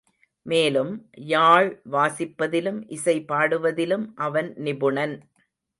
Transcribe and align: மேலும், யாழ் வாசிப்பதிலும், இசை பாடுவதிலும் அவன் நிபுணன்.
மேலும், 0.45 0.93
யாழ் 1.27 1.69
வாசிப்பதிலும், 1.91 2.83
இசை 2.87 3.25
பாடுவதிலும் 3.27 4.07
அவன் 4.15 4.53
நிபுணன். 4.57 5.15